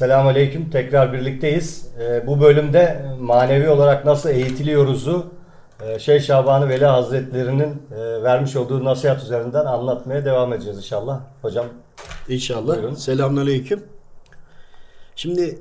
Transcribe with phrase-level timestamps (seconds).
[0.00, 0.70] Selamun Aleyküm.
[0.70, 1.86] Tekrar birlikteyiz.
[2.00, 5.26] Ee, bu bölümde manevi olarak nasıl eğitiliyoruzu
[5.82, 11.20] e, Şeyh Şaban Veli Hazretleri'nin e, vermiş olduğu nasihat üzerinden anlatmaya devam edeceğiz inşallah.
[11.42, 11.66] Hocam
[12.28, 12.76] İnşallah.
[12.76, 12.94] Buyurun.
[12.94, 13.84] Selamünaleyküm.
[15.16, 15.58] Şimdi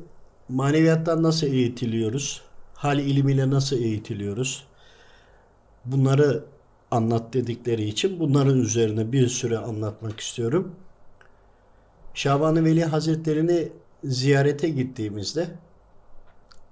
[0.49, 2.41] maneviyattan nasıl eğitiliyoruz?
[2.73, 4.65] Hal ilmiyle nasıl eğitiliyoruz?
[5.85, 6.43] Bunları
[6.91, 10.75] anlat dedikleri için bunların üzerine bir süre anlatmak istiyorum.
[12.13, 13.69] Şaban-ı Veli Hazretlerini
[14.03, 15.47] ziyarete gittiğimizde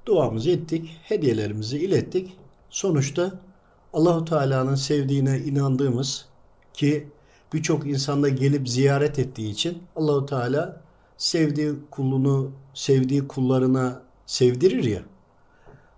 [0.05, 2.37] duamızı ettik, hediyelerimizi ilettik.
[2.69, 3.39] Sonuçta
[3.93, 6.25] Allahu Teala'nın sevdiğine inandığımız
[6.73, 7.07] ki
[7.53, 10.81] birçok insanda gelip ziyaret ettiği için Allahu Teala
[11.17, 15.01] sevdiği kulunu, sevdiği kullarına sevdirir ya.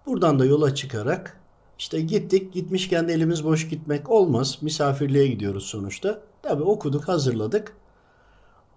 [0.05, 1.39] Buradan da yola çıkarak
[1.79, 4.57] işte gittik, gitmişken de elimiz boş gitmek olmaz.
[4.61, 6.21] Misafirliğe gidiyoruz sonuçta.
[6.41, 7.75] Tabi okuduk, hazırladık.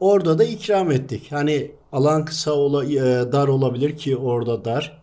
[0.02, 1.33] Orada da ikram ettik.
[1.33, 5.02] Hani alan kısa ola, e, dar olabilir ki orada dar.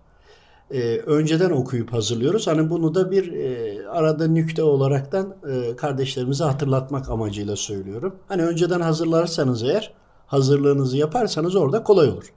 [0.71, 2.47] E, önceden okuyup hazırlıyoruz.
[2.47, 8.15] Hani bunu da bir e, arada nükte olaraktan e, kardeşlerimize hatırlatmak amacıyla söylüyorum.
[8.27, 9.93] Hani önceden hazırlarsanız eğer
[10.27, 12.33] hazırlığınızı yaparsanız orada kolay olur.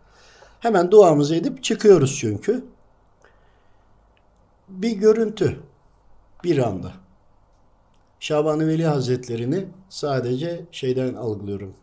[0.61, 2.65] Hemen duamızı edip çıkıyoruz çünkü.
[4.69, 5.61] Bir görüntü
[6.45, 6.93] bir anda.
[8.21, 11.75] Şaban-ı Veli Hazretlerini sadece şeyden algılıyorum.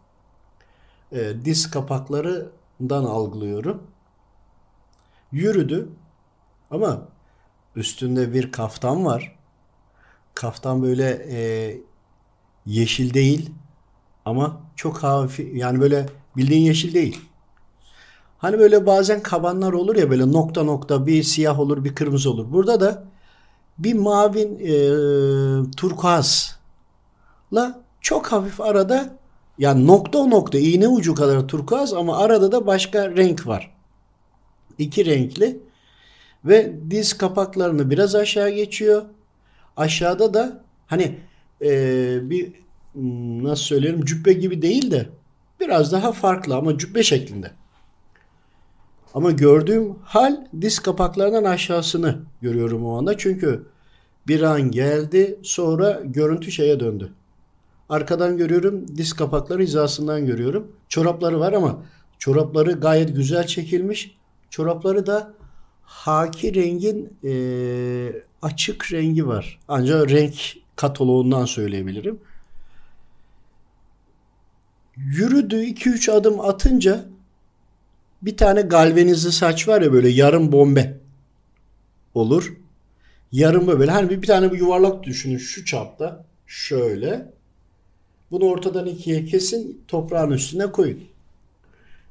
[1.11, 3.83] E, diz kapaklarından algılıyorum.
[5.31, 5.89] Yürüdü
[6.71, 7.01] ama
[7.75, 9.35] üstünde bir kaftan var.
[10.33, 11.77] Kaftan böyle e,
[12.65, 13.49] yeşil değil
[14.25, 16.05] ama çok hafif yani böyle
[16.37, 17.21] bildiğin yeşil değil.
[18.37, 22.51] Hani böyle bazen kabanlar olur ya böyle nokta nokta bir siyah olur bir kırmızı olur.
[22.51, 23.03] Burada da
[23.77, 24.71] bir mavin e,
[25.71, 26.53] turkuazla
[28.01, 29.18] çok hafif arada
[29.59, 33.71] yani nokta nokta iğne ucu kadar turkuaz ama arada da başka renk var.
[34.77, 35.59] İki renkli
[36.45, 39.05] ve diz kapaklarını biraz aşağı geçiyor.
[39.77, 41.15] Aşağıda da hani
[41.61, 41.69] e,
[42.29, 42.51] bir
[42.93, 45.09] hmm, nasıl söylerim cübbe gibi değil de
[45.59, 47.51] biraz daha farklı ama cübbe şeklinde.
[49.13, 53.17] Ama gördüğüm hal diz kapaklarından aşağısını görüyorum o anda.
[53.17, 53.65] Çünkü
[54.27, 57.13] bir an geldi sonra görüntü şeye döndü.
[57.89, 60.71] Arkadan görüyorum diz kapakları hizasından görüyorum.
[60.89, 61.83] Çorapları var ama
[62.19, 64.15] çorapları gayet güzel çekilmiş.
[64.49, 65.33] Çorapları da
[65.83, 67.33] haki rengin e,
[68.41, 69.59] açık rengi var.
[69.67, 70.35] Ancak renk
[70.75, 72.19] kataloğundan söyleyebilirim.
[74.97, 77.05] Yürüdü 2-3 adım atınca
[78.21, 80.97] bir tane galvanizli saç var ya böyle yarım bombe
[82.13, 82.53] olur.
[83.31, 87.38] Yarım böyle hani bir, tane bir yuvarlak düşünün şu çapta şöyle.
[88.31, 91.03] Bunu ortadan ikiye kesin toprağın üstüne koyun.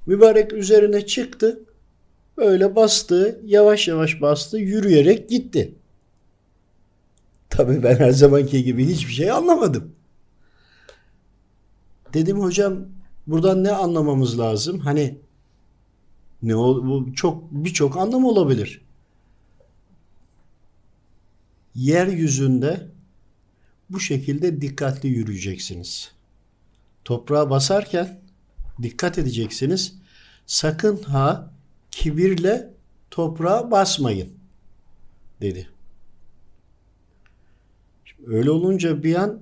[0.07, 1.61] Mübarek üzerine çıktı.
[2.37, 5.75] Böyle bastı, yavaş yavaş bastı, yürüyerek gitti.
[7.51, 9.93] Tabii ben her zamanki gibi hiçbir şey anlamadım.
[12.15, 12.77] Dedim hocam
[13.27, 14.79] buradan ne anlamamız lazım?
[14.79, 15.19] Hani
[16.43, 18.83] ne ol bu çok birçok anlam olabilir.
[21.75, 22.89] Yeryüzünde
[23.91, 26.13] bu şekilde dikkatli yürüyeceksiniz.
[27.05, 28.21] Toprağa basarken
[28.83, 29.95] dikkat edeceksiniz.
[30.47, 31.55] Sakın ha
[31.91, 32.75] kibirle
[33.11, 34.29] toprağa basmayın
[35.41, 35.69] dedi.
[38.05, 39.41] Şimdi öyle olunca bir an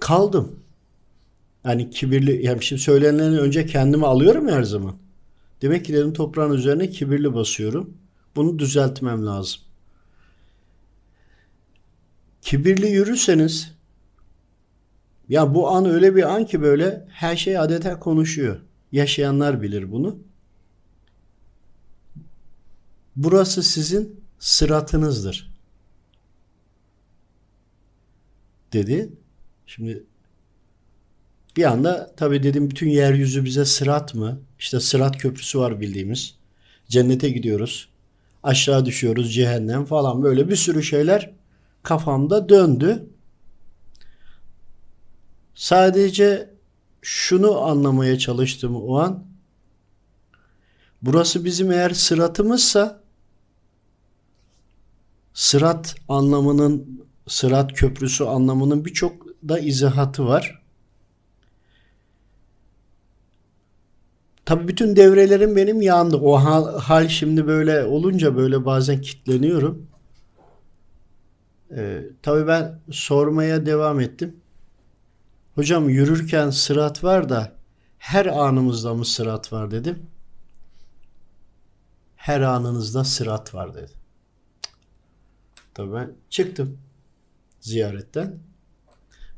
[0.00, 0.60] kaldım.
[1.64, 4.96] Yani kibirli, yani şimdi söylenenden önce kendimi alıyorum her zaman.
[5.62, 7.96] Demek ki dedim toprağın üzerine kibirli basıyorum.
[8.36, 9.60] Bunu düzeltmem lazım.
[12.44, 13.74] Kibirli yürürseniz
[15.28, 18.60] ya bu an öyle bir an ki böyle her şey adeta konuşuyor.
[18.92, 20.18] Yaşayanlar bilir bunu.
[23.16, 25.54] Burası sizin sıratınızdır.
[28.72, 29.12] Dedi.
[29.66, 30.04] Şimdi
[31.56, 34.40] bir anda tabii dedim bütün yeryüzü bize sırat mı?
[34.58, 36.34] İşte sırat köprüsü var bildiğimiz.
[36.88, 37.88] Cennete gidiyoruz.
[38.42, 41.43] Aşağı düşüyoruz cehennem falan böyle bir sürü şeyler
[41.84, 43.10] kafamda döndü.
[45.54, 46.54] Sadece
[47.02, 49.24] şunu anlamaya çalıştım o an.
[51.02, 53.02] Burası bizim eğer sıratımızsa
[55.34, 60.62] sırat anlamının sırat köprüsü anlamının birçok da izahatı var.
[64.44, 66.16] Tabii bütün devrelerim benim yandı.
[66.16, 69.93] O hal, hal şimdi böyle olunca böyle bazen kitleniyorum.
[71.70, 74.36] Ee, tabii ben sormaya devam ettim.
[75.54, 77.52] Hocam yürürken sırat var da
[77.98, 80.06] her anımızda mı sırat var dedim.
[82.16, 83.92] Her anınızda sırat var dedi.
[85.74, 86.78] Tabii ben çıktım
[87.60, 88.38] ziyaretten.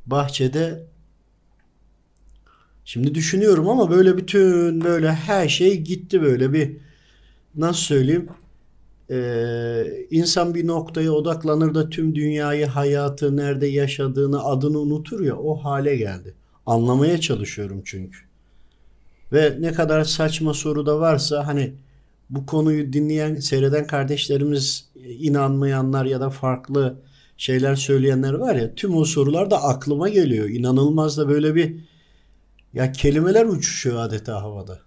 [0.06, 0.86] Bahçede
[2.84, 6.76] şimdi düşünüyorum ama böyle bütün böyle her şey gitti böyle bir
[7.54, 8.28] nasıl söyleyeyim
[9.10, 15.56] ee, insan bir noktaya odaklanır da tüm dünyayı, hayatı, nerede yaşadığını, adını unutur ya o
[15.56, 16.34] hale geldi.
[16.66, 18.18] Anlamaya çalışıyorum çünkü.
[19.32, 21.74] Ve ne kadar saçma soru da varsa hani
[22.30, 24.88] bu konuyu dinleyen, seyreden kardeşlerimiz
[25.18, 26.96] inanmayanlar ya da farklı
[27.36, 30.48] şeyler söyleyenler var ya tüm o sorular da aklıma geliyor.
[30.48, 31.76] İnanılmaz da böyle bir
[32.74, 34.80] ya kelimeler uçuşuyor adeta havada.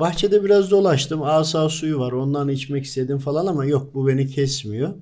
[0.00, 1.22] Bahçede biraz dolaştım.
[1.22, 2.12] Asa suyu var.
[2.12, 4.94] Ondan içmek istedim falan ama yok bu beni kesmiyor.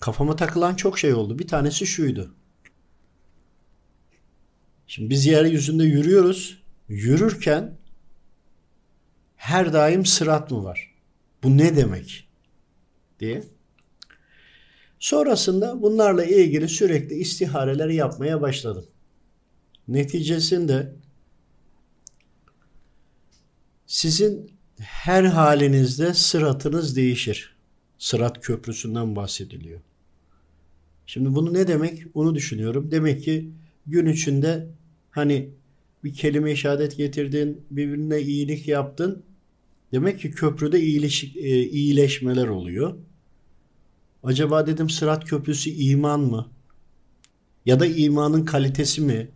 [0.00, 1.38] Kafama takılan çok şey oldu.
[1.38, 2.34] Bir tanesi şuydu.
[4.86, 6.62] Şimdi biz yeryüzünde yürüyoruz.
[6.88, 7.78] Yürürken
[9.36, 10.94] her daim sırat mı var?
[11.42, 12.28] Bu ne demek?
[13.20, 13.44] diye.
[14.98, 18.86] Sonrasında bunlarla ilgili sürekli istihareler yapmaya başladım.
[19.88, 20.92] Neticesinde
[23.92, 27.56] sizin her halinizde sıratınız değişir.
[27.98, 29.80] Sırat köprüsünden bahsediliyor.
[31.06, 32.14] Şimdi bunu ne demek?
[32.14, 32.90] Bunu düşünüyorum.
[32.90, 33.50] Demek ki
[33.86, 34.68] gün içinde
[35.10, 35.50] hani
[36.04, 39.22] bir kelime işaret getirdin, birbirine iyilik yaptın.
[39.92, 42.96] Demek ki köprüde iyileş, e, iyileşmeler oluyor.
[44.22, 46.50] Acaba dedim sırat köprüsü iman mı?
[47.66, 49.28] Ya da imanın kalitesi mi?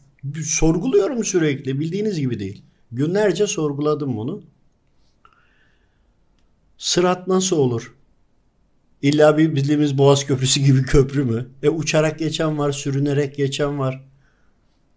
[0.44, 1.81] Sorguluyorum sürekli.
[1.81, 2.62] Bildiğiniz gibi değil.
[2.96, 4.43] Günlerce sorguladım bunu.
[6.78, 7.94] Sırat nasıl olur?
[9.02, 11.46] İlla bir bildiğimiz Boğaz Köprüsü gibi köprü mü?
[11.62, 14.04] E uçarak geçen var, sürünerek geçen var.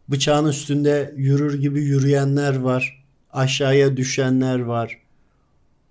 [0.08, 3.04] Bıçağın üstünde yürür gibi yürüyenler var.
[3.34, 5.02] Aşağıya düşenler var.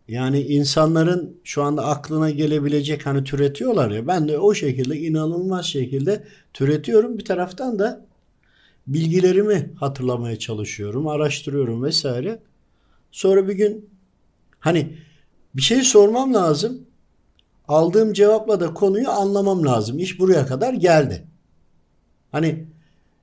[0.08, 6.25] Yani insanların şu anda aklına gelebilecek hani türetiyorlar ya ben de o şekilde inanılmaz şekilde
[6.52, 7.19] türetiyorum.
[7.19, 8.07] Bir taraftan da
[8.88, 12.43] bilgilerimi hatırlamaya çalışıyorum, araştırıyorum vesaire.
[13.12, 13.90] Sonra bir gün
[14.61, 14.99] hani
[15.55, 16.87] bir şey sormam lazım.
[17.69, 19.99] Aldığım cevapla da konuyu anlamam lazım.
[19.99, 21.25] İş buraya kadar geldi.
[22.32, 22.67] Hani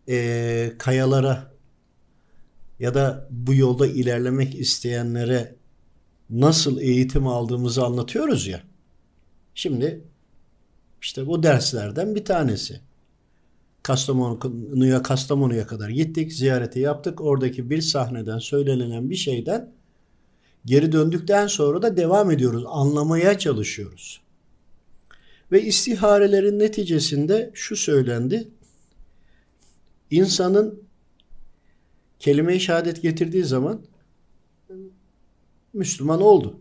[0.10, 1.52] e, kayalara
[2.80, 5.56] ya da bu yolda ilerlemek isteyenlere
[6.30, 8.64] nasıl eğitim aldığımızı anlatıyoruz ya.
[9.56, 10.02] Şimdi
[11.02, 12.82] işte bu derslerden bir tanesi.
[13.86, 17.22] Kastamonu'ya Kastamonu'ya kadar gittik, ziyareti yaptık.
[17.22, 19.72] Oradaki bir sahneden söylenen bir şeyden
[20.66, 22.64] geri döndükten sonra da devam ediyoruz.
[22.68, 24.22] Anlamaya çalışıyoruz.
[25.52, 28.48] Ve istiharelerin neticesinde şu söylendi.
[30.12, 30.84] İnsanın
[32.20, 33.82] kelime-i şehadet getirdiği zaman
[35.74, 36.60] Müslüman oldu.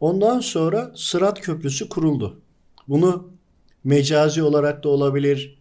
[0.00, 2.40] Ondan sonra Sırat Köprüsü kuruldu.
[2.88, 3.39] Bunu
[3.84, 5.58] mecazi olarak da olabilir,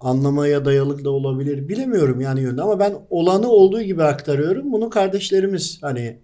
[0.00, 1.68] anlamaya dayalı da olabilir.
[1.68, 4.72] Bilemiyorum yani yönde ama ben olanı olduğu gibi aktarıyorum.
[4.72, 6.18] Bunu kardeşlerimiz hani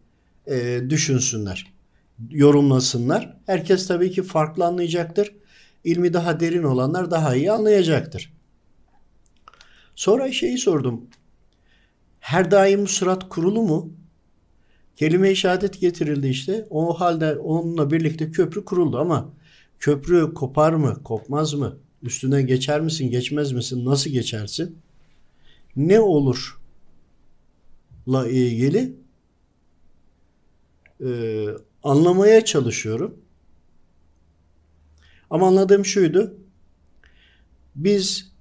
[0.46, 1.72] e, düşünsünler,
[2.30, 3.36] yorumlasınlar.
[3.46, 5.34] Herkes tabii ki farklı anlayacaktır.
[5.84, 8.32] İlmi daha derin olanlar daha iyi anlayacaktır.
[9.94, 11.06] Sonra şeyi sordum.
[12.20, 13.92] Her daim sırat kurulu mu?
[14.96, 16.66] Kelime-i şehadet getirildi işte.
[16.70, 19.32] O halde onunla birlikte köprü kuruldu ama
[19.80, 21.76] köprü kopar mı, kopmaz mı?
[22.02, 23.84] Üstüne geçer misin, geçmez misin?
[23.84, 24.78] Nasıl geçersin?
[25.76, 26.60] Ne olur?
[28.08, 28.96] La ilgili
[31.00, 31.08] e,
[31.82, 33.18] anlamaya çalışıyorum.
[35.30, 36.36] Ama anladığım şuydu.
[37.74, 38.32] Biz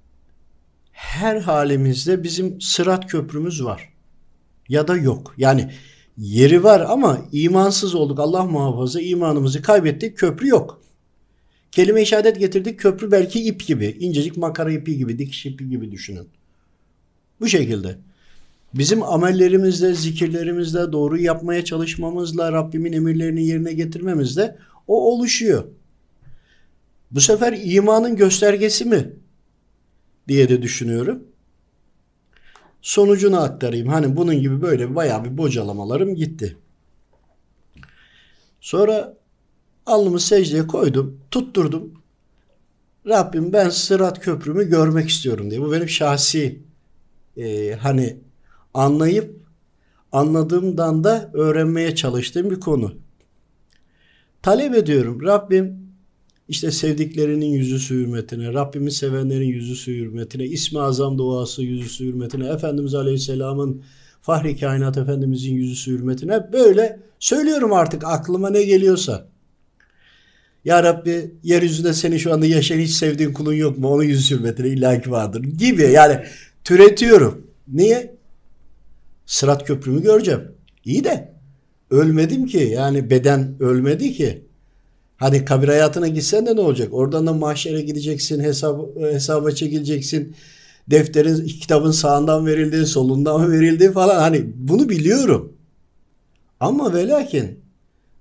[0.92, 3.92] her halimizde bizim sırat köprümüz var.
[4.68, 5.34] Ya da yok.
[5.38, 5.70] Yani
[6.16, 8.20] yeri var ama imansız olduk.
[8.20, 10.18] Allah muhafaza imanımızı kaybettik.
[10.18, 10.83] Köprü yok.
[11.74, 12.80] Kelime-i şehadet getirdik.
[12.80, 13.96] Köprü belki ip gibi.
[14.00, 16.28] incecik makara ipi gibi, dikiş ipi gibi düşünün.
[17.40, 17.98] Bu şekilde.
[18.74, 24.56] Bizim amellerimizle, zikirlerimizle, doğru yapmaya çalışmamızla, Rabbimin emirlerini yerine getirmemizle
[24.88, 25.64] o oluşuyor.
[27.10, 29.12] Bu sefer imanın göstergesi mi?
[30.28, 31.24] diye de düşünüyorum.
[32.82, 33.88] Sonucunu aktarayım.
[33.88, 36.56] Hani bunun gibi böyle bayağı bir bocalamalarım gitti.
[38.60, 39.16] Sonra
[39.86, 41.20] Alnımı secdeye koydum.
[41.30, 41.92] Tutturdum.
[43.06, 45.60] Rabbim ben sırat köprümü görmek istiyorum diye.
[45.60, 46.62] Bu benim şahsi
[47.36, 48.16] e, hani
[48.74, 49.44] anlayıp
[50.12, 52.94] anladığımdan da öğrenmeye çalıştığım bir konu.
[54.42, 55.84] Talep ediyorum Rabbim
[56.48, 63.82] işte sevdiklerinin yüzüsü hürmetine, Rabbimi sevenlerin yüzüsü hürmetine, İsmi Azam duası yüzüsü hürmetine, Efendimiz Aleyhisselam'ın
[64.22, 69.28] Fahri Kainat Efendimizin yüzüsü hürmetine böyle söylüyorum artık aklıma ne geliyorsa.
[70.64, 73.88] Ya Rabbi yeryüzünde seni şu anda yaşayan hiç sevdiğin kulun yok mu?
[73.88, 75.82] Onun yüzü hürmetine illaki vardır gibi.
[75.82, 76.20] Yani
[76.64, 77.46] türetiyorum.
[77.68, 78.16] Niye?
[79.26, 80.40] Sırat köprümü göreceğim.
[80.84, 81.32] İyi de
[81.90, 82.58] ölmedim ki.
[82.58, 84.44] Yani beden ölmedi ki.
[85.16, 86.88] Hani kabir hayatına gitsen de ne olacak?
[86.92, 90.36] Oradan da mahşere gideceksin, hesap, hesaba çekileceksin.
[90.90, 94.20] Defterin, kitabın sağından verildi, solundan verildi falan.
[94.20, 95.52] Hani bunu biliyorum.
[96.60, 97.58] Ama ve lakin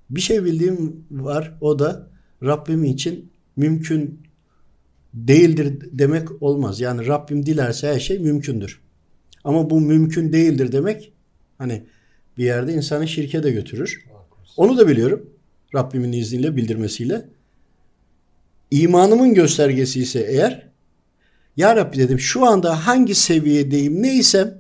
[0.10, 1.58] bir şey bildiğim var.
[1.62, 2.13] O da
[2.44, 4.20] Rabbim için mümkün
[5.14, 6.80] değildir demek olmaz.
[6.80, 8.82] Yani Rabbim dilerse her şey mümkündür.
[9.44, 11.14] Ama bu mümkün değildir demek
[11.58, 11.84] hani
[12.38, 14.06] bir yerde insanı şirke de götürür.
[14.58, 15.30] Onu da biliyorum.
[15.76, 17.26] Rabbimin izniyle bildirmesiyle.
[18.72, 20.68] İmanımın göstergesi ise eğer
[21.58, 24.58] Ya Rabbi dedim şu anda hangi seviyedeyim neysem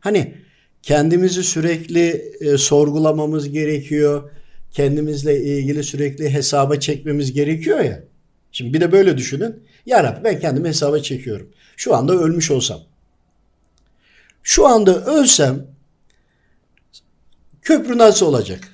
[0.00, 0.34] hani
[0.82, 4.30] kendimizi sürekli e, sorgulamamız gerekiyor.
[4.74, 8.04] Kendimizle ilgili sürekli hesaba çekmemiz gerekiyor ya.
[8.52, 9.64] Şimdi bir de böyle düşünün.
[9.86, 11.50] Ya Rabbi ben kendimi hesaba çekiyorum.
[11.76, 12.80] Şu anda ölmüş olsam.
[14.42, 15.66] Şu anda ölsem
[17.62, 18.68] köprü nasıl olacak?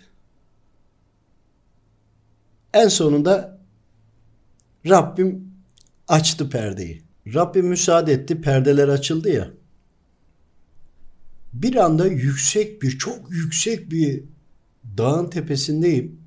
[2.75, 3.59] En sonunda
[4.89, 5.53] Rabbim
[6.09, 7.03] açtı perdeyi.
[7.35, 8.41] Rabbim müsaade etti.
[8.41, 9.51] Perdeler açıldı ya.
[11.53, 14.25] Bir anda yüksek bir, çok yüksek bir
[14.99, 16.21] dağın tepesindeyim.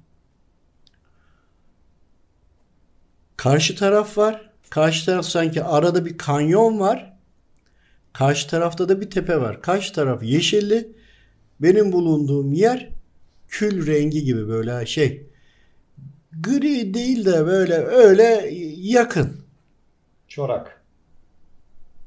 [3.37, 4.49] Karşı taraf var.
[4.69, 7.17] Karşı taraf sanki arada bir kanyon var.
[8.13, 9.61] Karşı tarafta da bir tepe var.
[9.61, 10.91] Karşı taraf yeşilli.
[11.59, 12.89] Benim bulunduğum yer
[13.47, 15.27] kül rengi gibi böyle şey.
[16.41, 19.41] Gri değil de böyle öyle yakın.
[20.27, 20.81] Çorak.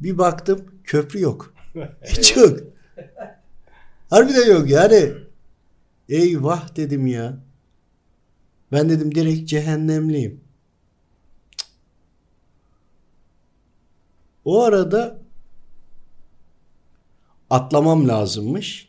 [0.00, 1.54] Bir baktım köprü yok.
[2.04, 2.58] Hiç yok.
[4.10, 5.25] Harbiden yok yani.
[6.08, 7.38] Eyvah dedim ya.
[8.72, 10.40] Ben dedim direkt cehennemliyim.
[14.44, 15.18] O arada
[17.50, 18.88] atlamam lazımmış.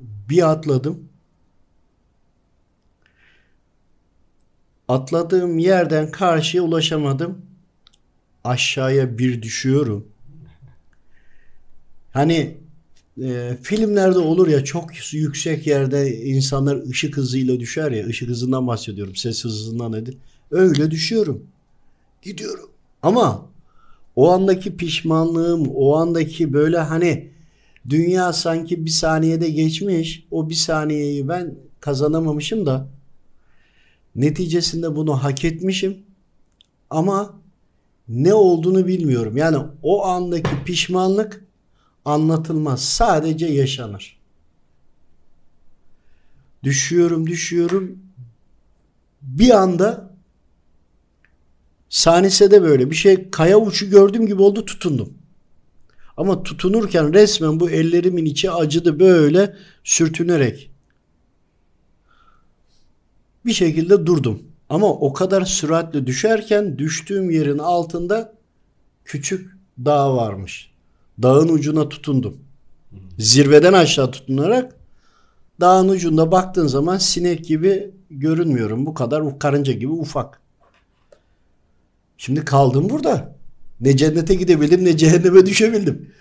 [0.00, 1.08] Bir atladım.
[4.88, 7.46] Atladığım yerden karşıya ulaşamadım.
[8.44, 10.08] Aşağıya bir düşüyorum.
[12.12, 12.59] Hani
[13.22, 18.06] e, filmlerde olur ya çok yüksek yerde insanlar ışık hızıyla düşer ya.
[18.06, 19.16] ışık hızından bahsediyorum.
[19.16, 20.16] Ses hızından nedir?
[20.50, 21.42] Öyle düşüyorum.
[22.22, 22.70] Gidiyorum.
[23.02, 23.46] Ama
[24.16, 27.30] o andaki pişmanlığım, o andaki böyle hani
[27.88, 30.26] dünya sanki bir saniyede geçmiş.
[30.30, 32.88] O bir saniyeyi ben kazanamamışım da
[34.16, 35.98] neticesinde bunu hak etmişim.
[36.90, 37.34] Ama
[38.08, 39.36] ne olduğunu bilmiyorum.
[39.36, 41.44] Yani o andaki pişmanlık
[42.04, 42.84] anlatılmaz.
[42.84, 44.20] Sadece yaşanır.
[46.62, 47.98] Düşüyorum, düşüyorum.
[49.22, 50.10] Bir anda
[51.88, 55.14] Sanisede böyle bir şey kaya uçu gördüğüm gibi oldu tutundum.
[56.16, 60.70] Ama tutunurken resmen bu ellerimin içi acıdı böyle sürtünerek.
[63.46, 64.42] Bir şekilde durdum.
[64.68, 68.32] Ama o kadar süratle düşerken düştüğüm yerin altında
[69.04, 70.69] küçük dağ varmış.
[71.22, 72.36] Dağın ucuna tutundum.
[73.18, 74.76] Zirveden aşağı tutunarak
[75.60, 78.86] dağın ucunda baktığın zaman sinek gibi görünmüyorum.
[78.86, 80.40] Bu kadar karınca gibi ufak.
[82.16, 83.36] Şimdi kaldım burada.
[83.80, 86.12] Ne cennete gidebildim ne cehenneme düşebildim.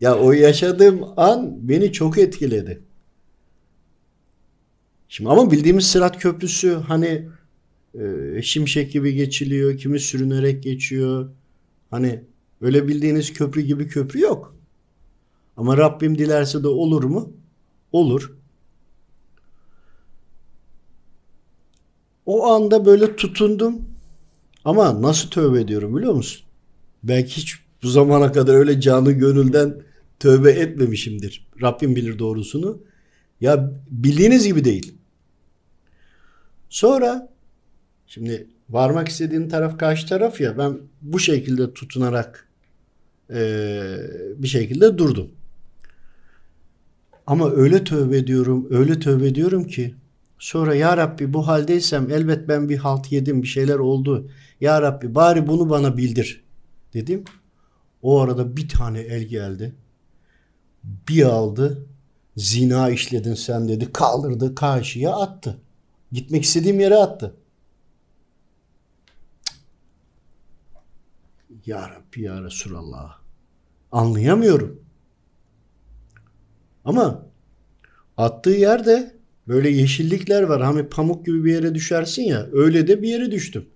[0.00, 2.82] Ya o yaşadığım an beni çok etkiledi.
[5.08, 7.28] Şimdi ama bildiğimiz Sırat Köprüsü hani
[7.94, 11.30] e, şimşek gibi geçiliyor, kimi sürünerek geçiyor.
[11.90, 12.24] Hani
[12.62, 14.56] öyle bildiğiniz köprü gibi köprü yok.
[15.56, 17.32] Ama Rabbim dilerse de olur mu?
[17.92, 18.36] Olur.
[22.26, 23.82] O anda böyle tutundum.
[24.64, 26.46] Ama nasıl tövbe ediyorum biliyor musun?
[27.02, 29.82] Belki hiç bu zamana kadar öyle canı gönülden
[30.18, 31.46] tövbe etmemişimdir.
[31.62, 32.82] Rabbim bilir doğrusunu.
[33.40, 34.94] Ya bildiğiniz gibi değil.
[36.68, 37.28] Sonra
[38.06, 42.48] şimdi varmak istediğin taraf karşı taraf ya ben bu şekilde tutunarak
[44.42, 45.28] bir şekilde durdum.
[47.26, 49.94] Ama öyle tövbe ediyorum, öyle tövbe ediyorum ki
[50.38, 54.30] sonra ya Rabbi bu haldeysem elbet ben bir halt yedim, bir şeyler oldu.
[54.60, 56.44] Ya Rabbi bari bunu bana bildir
[56.94, 57.24] dedim.
[58.02, 59.74] O arada bir tane el geldi.
[60.84, 61.86] Bir aldı
[62.36, 63.92] Zina işledin sen dedi.
[63.92, 65.58] Kaldırdı karşıya attı.
[66.12, 67.34] Gitmek istediğim yere attı.
[71.66, 73.18] Ya Rabbi ya Resulallah.
[73.92, 74.80] Anlayamıyorum.
[76.84, 77.26] Ama
[78.16, 79.14] attığı yerde
[79.48, 80.62] böyle yeşillikler var.
[80.62, 82.46] Hani pamuk gibi bir yere düşersin ya.
[82.52, 83.66] Öyle de bir yere düştüm.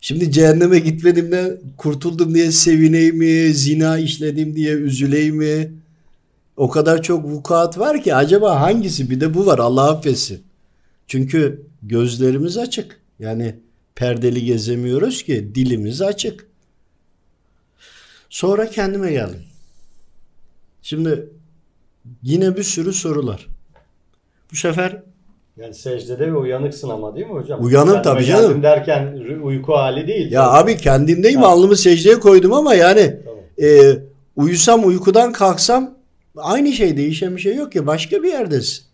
[0.00, 3.54] Şimdi cehenneme gitmedim de kurtuldum diye sevineyim mi?
[3.54, 5.72] Zina işledim diye üzüleyim mi?
[6.56, 9.10] O kadar çok vukuat var ki acaba hangisi?
[9.10, 10.42] Bir de bu var Allah affetsin.
[11.06, 13.00] Çünkü gözlerimiz açık.
[13.18, 13.54] Yani
[13.94, 16.51] perdeli gezemiyoruz ki dilimiz açık.
[18.32, 19.40] Sonra kendime geldim.
[20.82, 21.28] Şimdi
[22.22, 23.46] yine bir sürü sorular.
[24.52, 25.02] Bu sefer
[25.56, 27.64] Yani secdede ve uyanıksın ama değil mi hocam?
[27.64, 28.62] Uyanım Kendime tabii canım.
[28.62, 30.32] derken uyku hali değil.
[30.32, 30.56] ya Tabii.
[30.72, 31.46] abi kendimdeyim Ha.
[31.48, 33.40] alnımı secdeye koydum ama yani Tamam.
[33.62, 33.98] e,
[34.36, 35.94] uyusam uykudan kalksam
[36.36, 38.84] aynı şey değişen bir şey yok ya başka bir yerdesin.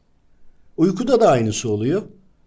[0.76, 2.02] Uykuda da aynısı oluyor.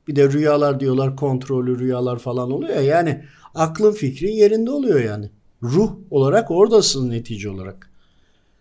[0.07, 3.24] Bir de rüyalar diyorlar kontrollü rüyalar falan oluyor ya yani
[3.55, 5.29] aklın fikrin yerinde oluyor yani.
[5.63, 7.89] Ruh olarak oradasın netice olarak.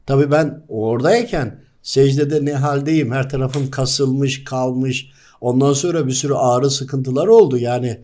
[0.06, 6.70] Tabii ben oradayken secdede ne haldeyim her tarafım kasılmış kalmış ondan sonra bir sürü ağrı
[6.70, 8.00] sıkıntılar oldu yani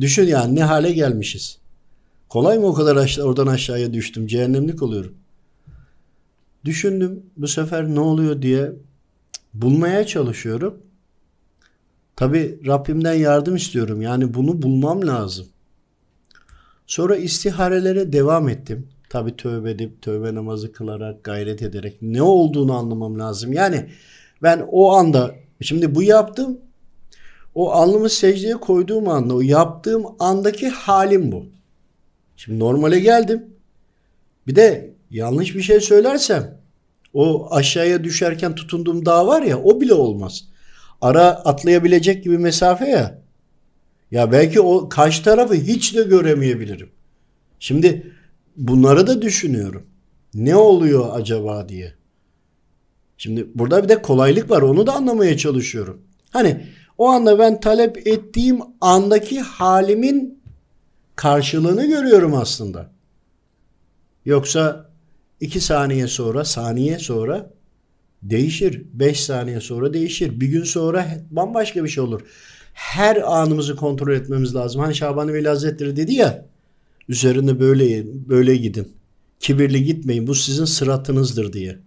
[0.00, 1.58] düşün yani ne hale gelmişiz.
[2.28, 5.14] Kolay mı o kadar aşağı, oradan aşağıya düştüm cehennemlik oluyorum.
[6.64, 8.72] Düşündüm bu sefer ne oluyor diye
[9.54, 10.76] bulmaya çalışıyorum.
[12.16, 14.02] Tabi Rabbimden yardım istiyorum.
[14.02, 15.46] Yani bunu bulmam lazım.
[16.92, 18.88] Sonra istiharelere devam ettim.
[19.08, 23.52] Tabi tövbe edip tövbe namazı kılarak gayret ederek ne olduğunu anlamam lazım.
[23.52, 23.88] Yani
[24.42, 26.60] ben o anda şimdi bu yaptım.
[27.54, 31.46] O alnımı secdeye koyduğum anda o yaptığım andaki halim bu.
[32.36, 33.46] Şimdi normale geldim.
[34.46, 36.60] Bir de yanlış bir şey söylersem
[37.14, 40.44] o aşağıya düşerken tutunduğum dağ var ya o bile olmaz.
[41.00, 43.21] Ara atlayabilecek gibi mesafe ya.
[44.12, 46.90] Ya belki o karşı tarafı hiç de göremeyebilirim.
[47.58, 48.12] Şimdi
[48.56, 49.86] bunları da düşünüyorum.
[50.34, 51.94] Ne oluyor acaba diye.
[53.16, 54.62] Şimdi burada bir de kolaylık var.
[54.62, 56.02] Onu da anlamaya çalışıyorum.
[56.30, 56.66] Hani
[56.98, 60.42] o anda ben talep ettiğim andaki halimin
[61.16, 62.90] karşılığını görüyorum aslında.
[64.24, 64.90] Yoksa
[65.40, 67.50] iki saniye sonra, saniye sonra
[68.22, 68.82] değişir.
[68.92, 70.40] Beş saniye sonra değişir.
[70.40, 72.20] Bir gün sonra bambaşka bir şey olur.
[72.72, 74.80] Her anımızı kontrol etmemiz lazım.
[74.80, 76.46] Hani Şaban Veli Hazretleri dedi ya
[77.08, 78.92] üzerinde böyle böyle gidin.
[79.40, 80.26] Kibirli gitmeyin.
[80.26, 81.78] Bu sizin sıratınızdır diye.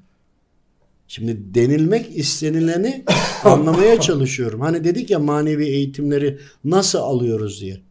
[1.08, 3.06] Şimdi denilmek istenileni
[3.44, 4.62] anlamaya çalışıyorum.
[4.62, 7.82] Hani dedik ya manevi eğitimleri nasıl alıyoruz diye.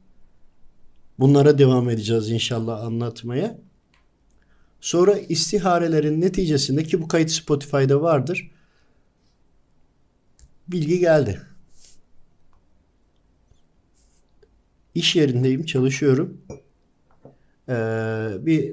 [1.19, 3.59] Bunlara devam edeceğiz inşallah anlatmaya.
[4.81, 8.51] Sonra istiharelerin neticesinde ki bu kayıt Spotify'da vardır.
[10.69, 11.41] Bilgi geldi.
[14.95, 16.41] İş yerindeyim, çalışıyorum.
[17.69, 17.75] Ee,
[18.41, 18.73] bir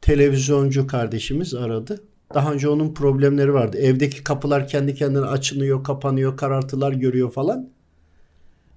[0.00, 2.04] televizyoncu kardeşimiz aradı.
[2.34, 3.78] Daha önce onun problemleri vardı.
[3.78, 7.68] Evdeki kapılar kendi kendine açılıyor, kapanıyor, karartılar görüyor falan.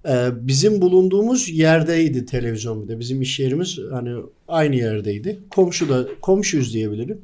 [0.08, 2.98] Ee, bizim bulunduğumuz yerdeydi televizyon bir de.
[2.98, 4.16] Bizim iş yerimiz hani
[4.48, 5.40] aynı yerdeydi.
[5.50, 7.20] Komşu da komşuyuz diyebilirim.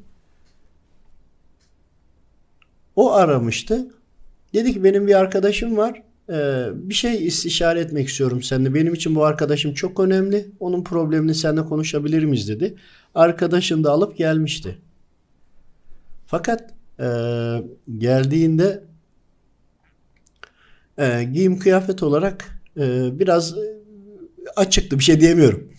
[2.95, 3.87] O aramıştı.
[4.53, 6.03] Dedi ki benim bir arkadaşım var.
[6.29, 8.73] Ee, bir şey istişare etmek istiyorum seninle.
[8.73, 10.51] Benim için bu arkadaşım çok önemli.
[10.59, 12.75] Onun problemini seninle konuşabilir miyiz dedi.
[13.15, 14.77] Arkadaşını da alıp gelmişti.
[16.25, 17.07] Fakat e,
[17.97, 18.83] geldiğinde
[20.97, 23.79] e, giyim kıyafet olarak e, biraz e,
[24.55, 24.99] açıktı.
[24.99, 25.69] Bir şey diyemiyorum.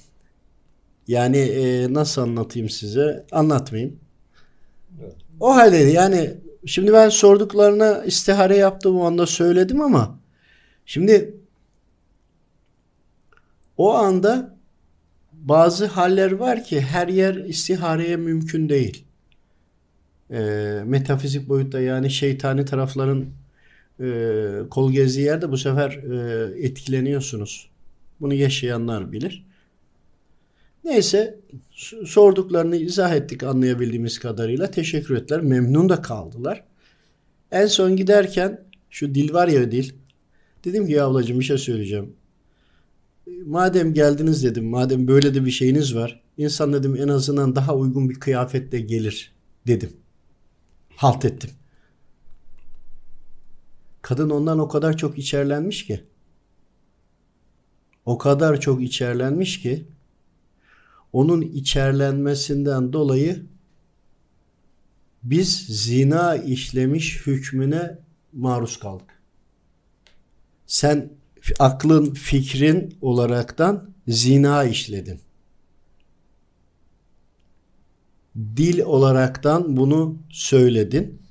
[1.09, 3.27] Yani e, nasıl anlatayım size?
[3.33, 3.97] Anlatmayayım.
[5.41, 5.91] O haldeydi.
[5.91, 6.35] Yani
[6.67, 10.24] şimdi ben sorduklarına istihare yaptığım o anda söyledim ama
[10.87, 11.35] şimdi
[13.77, 14.57] o anda
[15.33, 19.05] bazı haller var ki her yer istihareye mümkün değil.
[20.31, 20.41] E,
[20.87, 23.27] metafizik boyutta yani şeytani tarafların
[24.01, 24.09] e,
[24.71, 27.71] kol gezdiği yerde bu sefer e, etkileniyorsunuz.
[28.21, 29.45] Bunu yaşayanlar bilir.
[30.85, 31.39] Neyse
[32.07, 34.71] sorduklarını izah ettik anlayabildiğimiz kadarıyla.
[34.71, 35.41] Teşekkür ettiler.
[35.41, 36.65] Memnun da kaldılar.
[37.53, 39.93] En son giderken şu dil var ya dil.
[40.65, 42.17] Dedim ki ya ablacığım bir şey söyleyeceğim.
[43.47, 44.65] Madem geldiniz dedim.
[44.65, 46.23] Madem böyle de bir şeyiniz var.
[46.37, 49.33] insan dedim en azından daha uygun bir kıyafetle gelir
[49.67, 49.97] dedim.
[50.97, 51.51] Halt ettim.
[54.03, 56.05] Kadın ondan o kadar çok içerlenmiş ki.
[58.07, 59.85] O kadar çok içerlenmiş ki
[61.13, 63.47] onun içerlenmesinden dolayı
[65.23, 67.99] biz zina işlemiş hükmüne
[68.33, 69.14] maruz kaldık.
[70.75, 71.11] Sen
[71.59, 75.21] aklın, fikrin olaraktan zina işledin.
[78.37, 81.23] Dil olaraktan bunu söyledin.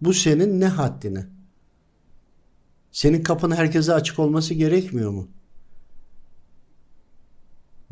[0.00, 1.26] Bu senin ne haddine?
[2.92, 5.28] Senin kapın herkese açık olması gerekmiyor mu?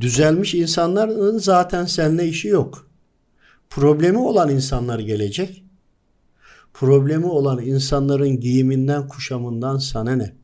[0.01, 2.91] Düzelmiş insanların zaten seninle işi yok.
[3.71, 5.64] Problemi olan insanlar gelecek.
[6.75, 10.35] Problemi olan insanların giyiminden, kuşamından sana ne?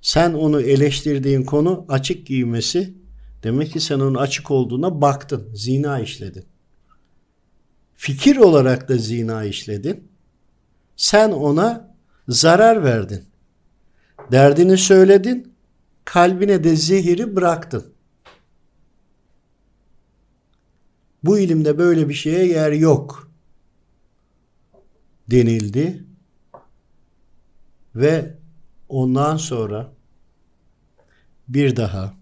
[0.00, 2.94] Sen onu eleştirdiğin konu açık giymesi.
[3.42, 5.50] Demek ki sen onun açık olduğuna baktın.
[5.54, 6.44] Zina işledin.
[7.94, 10.08] Fikir olarak da zina işledin.
[10.96, 11.94] Sen ona
[12.28, 13.24] zarar verdin.
[14.32, 15.54] Derdini söyledin.
[16.04, 17.84] Kalbine de zehiri bıraktın.
[21.24, 23.27] Bu ilimde böyle bir şeye yer yok
[25.30, 26.04] denildi.
[27.94, 28.34] Ve
[28.88, 29.92] ondan sonra
[31.48, 32.14] bir daha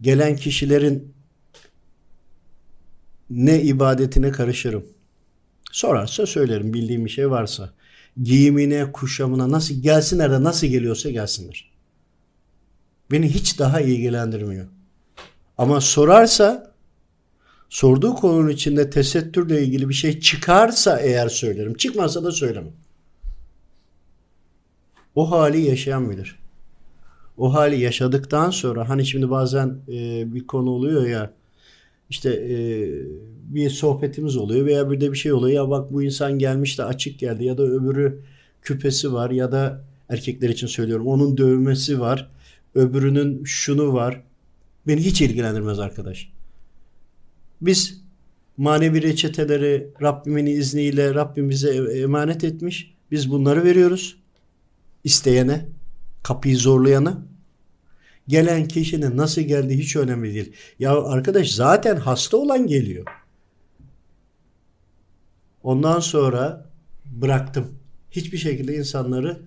[0.00, 1.14] gelen kişilerin
[3.30, 4.86] ne ibadetine karışırım.
[5.72, 7.70] Sorarsa söylerim bildiğim bir şey varsa.
[8.22, 11.70] Giyimine, kuşamına nasıl gelsinler de nasıl geliyorsa gelsinler.
[13.10, 14.66] Beni hiç daha ilgilendirmiyor.
[15.58, 16.74] Ama sorarsa
[17.68, 21.74] sorduğu konunun içinde tesettürle ilgili bir şey çıkarsa eğer söylerim.
[21.74, 22.72] Çıkmazsa da söylemem.
[25.14, 26.38] O hali yaşayan bilir.
[27.36, 31.32] O hali yaşadıktan sonra hani şimdi bazen e, bir konu oluyor ya
[32.10, 32.56] işte e,
[33.48, 36.84] bir sohbetimiz oluyor veya bir de bir şey oluyor ya bak bu insan gelmiş de
[36.84, 38.20] açık geldi ya da öbürü
[38.62, 42.30] küpesi var ya da erkekler için söylüyorum onun dövmesi var
[42.74, 44.22] öbürünün şunu var
[44.86, 46.37] beni hiç ilgilendirmez arkadaş.
[47.60, 48.00] Biz
[48.56, 52.94] manevi reçeteleri Rabbimin izniyle Rabbim bize e, emanet etmiş.
[53.10, 54.16] Biz bunları veriyoruz.
[55.04, 55.66] isteyene,
[56.22, 57.22] kapıyı zorlayana.
[58.28, 60.52] Gelen kişinin nasıl geldiği hiç önemli değil.
[60.78, 63.04] Ya arkadaş zaten hasta olan geliyor.
[65.62, 66.66] Ondan sonra
[67.04, 67.66] bıraktım.
[68.10, 69.40] Hiçbir şekilde insanları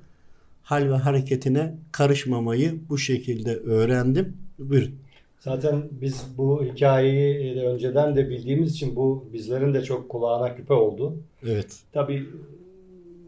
[0.63, 4.37] hal ve hareketine karışmamayı bu şekilde öğrendim.
[4.59, 4.95] Buyurun.
[5.41, 10.73] Zaten biz bu hikayeyi de önceden de bildiğimiz için bu bizlerin de çok kulağına küpe
[10.73, 11.13] oldu.
[11.47, 11.79] Evet.
[11.93, 12.25] Tabii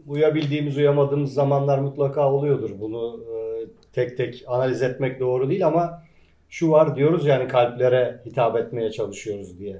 [0.06, 2.70] uyabildiğimiz, uyamadığımız zamanlar mutlaka oluyordur.
[2.80, 3.36] Bunu e,
[3.92, 6.02] tek tek analiz etmek doğru değil ama
[6.48, 9.76] şu var diyoruz yani kalplere hitap etmeye çalışıyoruz diye.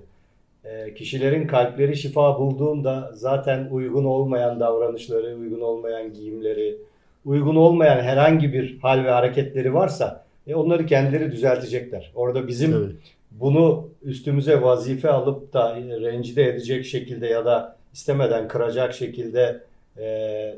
[0.65, 6.77] E, kişilerin kalpleri şifa bulduğunda zaten uygun olmayan davranışları, uygun olmayan giyimleri,
[7.25, 12.13] uygun olmayan herhangi bir hal ve hareketleri varsa e, onları kendileri düzeltecekler.
[12.15, 12.97] Orada bizim Tabii.
[13.31, 19.61] bunu üstümüze vazife alıp da rencide edecek şekilde ya da istemeden kıracak şekilde
[19.99, 20.55] e,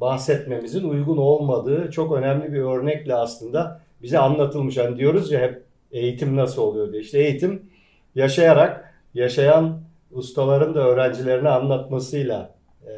[0.00, 4.76] bahsetmemizin uygun olmadığı çok önemli bir örnekle aslında bize anlatılmış.
[4.78, 5.62] Hani diyoruz ya hep
[5.92, 7.02] eğitim nasıl oluyor diye.
[7.02, 7.62] İşte eğitim
[8.14, 9.80] yaşayarak yaşayan
[10.12, 12.54] ustaların da öğrencilerine anlatmasıyla
[12.86, 12.92] e,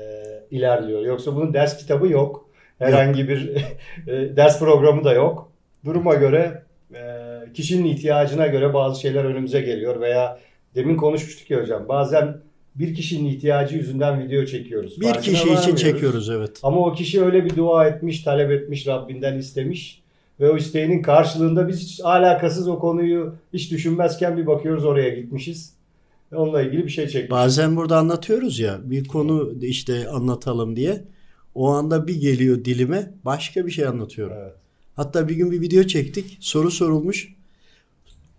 [0.51, 1.03] ilerliyor.
[1.03, 2.47] Yoksa bunun ders kitabı yok.
[2.79, 3.57] Herhangi bir
[4.07, 5.50] e, ders programı da yok.
[5.85, 6.63] Duruma göre
[6.95, 7.03] e,
[7.55, 10.39] kişinin ihtiyacına göre bazı şeyler önümüze geliyor veya
[10.75, 12.37] demin konuşmuştuk ya hocam bazen
[12.75, 15.01] bir kişinin ihtiyacı yüzünden video çekiyoruz.
[15.01, 16.61] Bir Farkına kişi için çekiyoruz evet.
[16.63, 20.03] Ama o kişi öyle bir dua etmiş, talep etmiş, Rabbinden istemiş
[20.41, 25.75] ve o isteğinin karşılığında biz hiç alakasız o konuyu hiç düşünmezken bir bakıyoruz oraya gitmişiz.
[26.35, 27.31] Onunla ilgili bir şey çekmiş.
[27.31, 31.05] Bazen burada anlatıyoruz ya bir konu işte anlatalım diye.
[31.55, 34.37] O anda bir geliyor dilime başka bir şey anlatıyorum.
[34.41, 34.55] Evet.
[35.01, 36.39] Hatta bir gün bir video çektik.
[36.41, 37.29] Soru sorulmuş.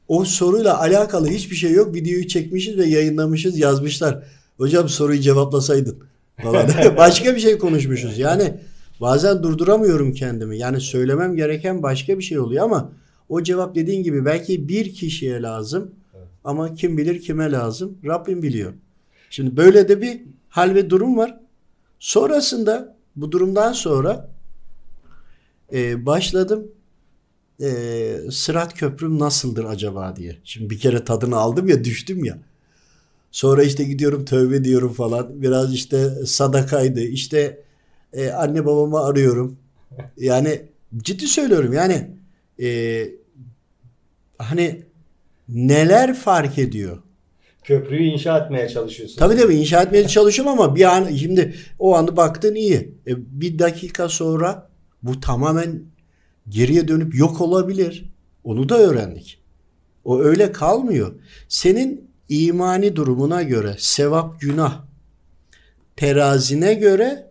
[0.08, 1.96] O soruyla alakalı hiçbir şey yok.
[1.96, 4.24] Videoyu çekmişiz ve yayınlamışız, yazmışlar.
[4.58, 5.98] Hocam soruyu cevaplasaydın
[6.42, 6.70] falan.
[6.98, 8.20] başka bir şey konuşmuşuz.
[8.20, 8.54] Yani
[9.02, 10.58] bazen durduramıyorum kendimi.
[10.58, 12.92] Yani söylemem gereken başka bir şey oluyor ama
[13.30, 15.92] o cevap dediğin gibi belki bir kişiye lazım.
[16.44, 17.98] Ama kim bilir kime lazım?
[18.06, 18.74] Rabbim biliyor.
[19.30, 21.38] Şimdi böyle de bir hal ve durum var.
[22.00, 24.30] Sonrasında bu durumdan sonra
[25.74, 26.72] e, başladım
[27.62, 30.38] e, Sırat Köprüm nasıldır acaba diye.
[30.44, 32.38] Şimdi bir kere tadını aldım ya düştüm ya.
[33.32, 35.42] Sonra işte gidiyorum tövbe diyorum falan.
[35.42, 37.02] Biraz işte sadakaydı.
[37.02, 37.60] İşte
[38.14, 39.58] e, anne babamı arıyorum.
[40.18, 40.62] Yani
[40.98, 42.08] ciddi söylüyorum yani
[42.62, 43.08] e,
[44.38, 44.82] hani
[45.50, 46.98] neler fark ediyor.
[47.64, 49.18] Köprüyü inşa etmeye çalışıyorsun.
[49.18, 52.76] Tabii tabii inşa etmeye çalışıyorum ama bir an şimdi o anda baktın iyi.
[53.08, 54.71] E, bir dakika sonra
[55.04, 55.82] bu tamamen
[56.50, 58.10] geriye dönüp yok olabilir.
[58.44, 59.42] Onu da öğrendik.
[60.06, 61.14] O öyle kalmıyor.
[61.48, 64.82] Senin imani durumuna göre sevap günah
[65.96, 67.28] terazine göre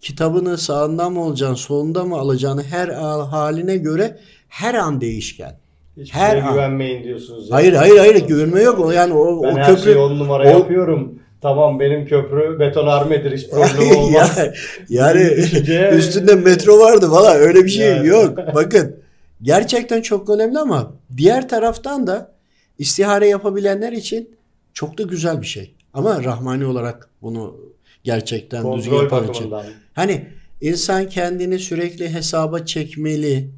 [0.00, 5.58] kitabını sağında mı alacaksın, solunda mı alacağını her haline göre her an değişken.
[5.96, 6.52] Hiç her an.
[6.52, 7.42] güvenmeyin diyorsunuz.
[7.42, 7.50] yani.
[7.50, 8.94] Hayır hayır hayır güvenme yok.
[8.94, 11.18] Yani o, Ben o her köprü şeyi on numara o- yapıyorum.
[11.40, 14.38] Tamam benim köprü betonarmedir hiç problem olmaz.
[14.38, 14.54] Ya-
[14.88, 18.06] yani Düşünce- üstünde metro vardı valla öyle bir şey Yani.
[18.08, 18.38] yok.
[18.54, 18.96] Bakın
[19.42, 22.32] gerçekten çok önemli ama diğer taraftan da
[22.78, 24.30] istihare yapabilenler için
[24.74, 25.74] çok da güzel bir şey.
[25.94, 27.56] Ama rahmani olarak bunu
[28.04, 29.52] gerçekten düzgün Kontrol yapan için.
[29.92, 30.26] Hani
[30.60, 33.50] insan kendini sürekli hesaba çekmeli,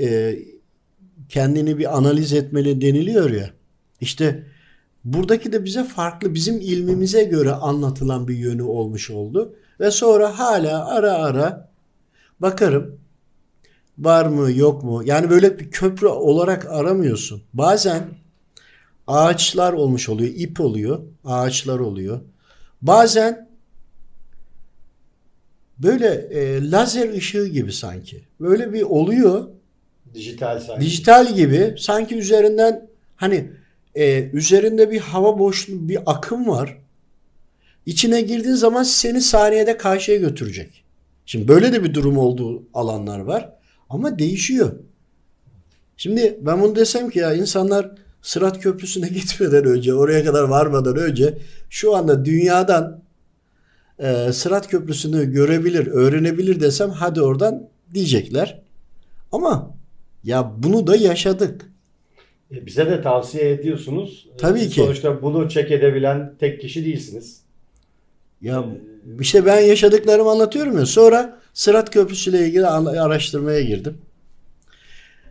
[0.00, 0.34] e,
[1.28, 3.50] kendini bir analiz etmeli deniliyor ya.
[4.00, 4.42] İşte
[5.12, 9.54] buradaki de bize farklı, bizim ilmimize göre anlatılan bir yönü olmuş oldu.
[9.80, 11.70] Ve sonra hala ara ara
[12.40, 12.98] bakarım
[13.98, 15.02] var mı yok mu?
[15.04, 17.42] Yani böyle bir köprü olarak aramıyorsun.
[17.54, 18.08] Bazen
[19.06, 22.20] ağaçlar olmuş oluyor, ip oluyor, ağaçlar oluyor.
[22.82, 23.48] Bazen
[25.78, 28.24] böyle e, lazer ışığı gibi sanki.
[28.40, 29.48] Böyle bir oluyor.
[30.14, 30.80] Dijital sanki.
[30.80, 33.50] Dijital gibi sanki üzerinden hani
[33.98, 36.78] e, üzerinde bir hava boşluğu, bir akım var.
[37.86, 40.84] İçine girdiğin zaman seni saniyede karşıya götürecek.
[41.26, 43.52] Şimdi böyle de bir durum olduğu alanlar var.
[43.88, 44.72] Ama değişiyor.
[45.96, 47.90] Şimdi ben bunu desem ki ya insanlar
[48.22, 51.38] Sırat Köprüsü'ne gitmeden önce, oraya kadar varmadan önce
[51.70, 53.02] şu anda dünyadan
[53.98, 58.62] e, Sırat Köprüsü'nü görebilir, öğrenebilir desem hadi oradan diyecekler.
[59.32, 59.74] Ama
[60.24, 61.70] ya bunu da yaşadık.
[62.52, 64.28] E, Bize de tavsiye ediyorsunuz.
[64.34, 64.80] E, Tabii ki.
[64.80, 67.40] Sonuçta bunu çek edebilen tek kişi değilsiniz.
[68.40, 68.64] Ya
[69.20, 70.86] işte ben yaşadıklarımı anlatıyorum ya.
[70.86, 73.98] Sonra Sırat Köprüsü ile ilgili araştırmaya girdim.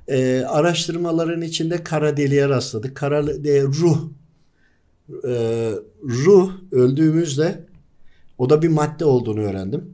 [0.07, 2.95] Ee, araştırmaların içinde kara deliğe rastladık.
[2.95, 3.97] Kara de, ruh
[5.27, 5.71] Ee,
[6.03, 7.63] ruh öldüğümüzde
[8.37, 9.93] o da bir madde olduğunu öğrendim.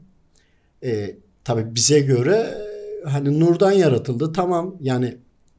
[0.84, 4.32] Ee, tabii bize göre e, hani nurdan yaratıldı.
[4.32, 5.16] Tamam yani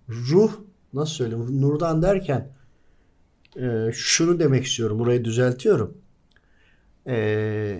[0.09, 0.51] ruh
[0.95, 1.61] nasıl söyleyeyim?
[1.61, 2.49] Nurdan derken
[3.57, 4.99] e, şunu demek istiyorum.
[4.99, 5.97] Burayı düzeltiyorum
[7.07, 7.79] e,